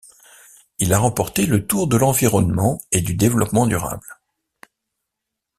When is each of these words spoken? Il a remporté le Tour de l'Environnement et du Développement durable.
Il 0.79 0.95
a 0.95 0.97
remporté 0.97 1.45
le 1.45 1.67
Tour 1.67 1.87
de 1.87 1.95
l'Environnement 1.95 2.81
et 2.91 3.01
du 3.01 3.13
Développement 3.13 3.67
durable. 3.67 4.17